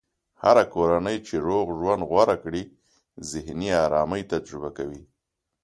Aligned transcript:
هره 0.43 0.63
کورنۍ 0.73 1.17
چې 1.27 1.35
روغ 1.47 1.67
ژوند 1.79 2.01
غوره 2.09 2.35
کړي، 2.43 2.63
ذهني 3.29 3.69
ارامي 3.85 4.21
تجربه 4.31 4.69
کوي. 4.77 5.01